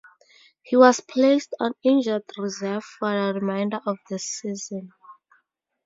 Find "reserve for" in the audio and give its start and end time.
2.35-3.11